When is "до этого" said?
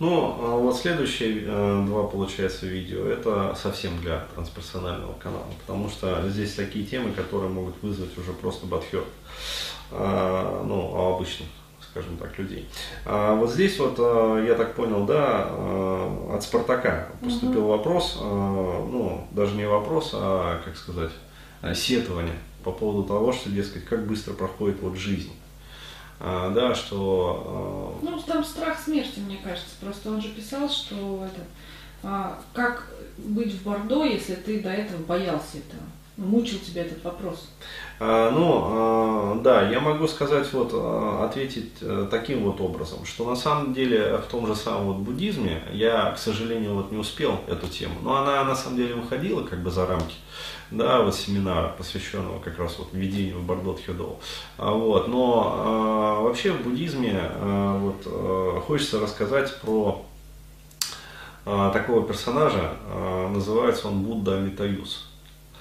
34.60-35.02